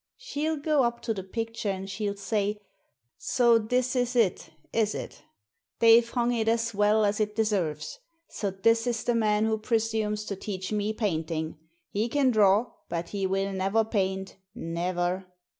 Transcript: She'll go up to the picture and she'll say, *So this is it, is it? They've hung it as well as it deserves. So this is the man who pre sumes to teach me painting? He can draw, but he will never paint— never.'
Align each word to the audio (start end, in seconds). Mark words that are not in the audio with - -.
She'll 0.17 0.57
go 0.57 0.81
up 0.83 1.01
to 1.03 1.13
the 1.13 1.21
picture 1.21 1.69
and 1.69 1.87
she'll 1.87 2.15
say, 2.15 2.59
*So 3.19 3.59
this 3.59 3.95
is 3.95 4.15
it, 4.15 4.49
is 4.73 4.95
it? 4.95 5.21
They've 5.77 6.09
hung 6.09 6.33
it 6.33 6.47
as 6.47 6.73
well 6.73 7.05
as 7.05 7.19
it 7.19 7.35
deserves. 7.35 7.99
So 8.27 8.49
this 8.49 8.87
is 8.87 9.03
the 9.03 9.13
man 9.13 9.45
who 9.45 9.59
pre 9.59 9.77
sumes 9.77 10.27
to 10.29 10.35
teach 10.35 10.71
me 10.71 10.91
painting? 10.91 11.59
He 11.91 12.09
can 12.09 12.31
draw, 12.31 12.71
but 12.89 13.09
he 13.09 13.27
will 13.27 13.51
never 13.53 13.83
paint— 13.83 14.37
never.' 14.55 15.27